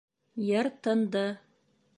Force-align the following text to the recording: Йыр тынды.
Йыр 0.47 0.67
тынды. 0.81 1.23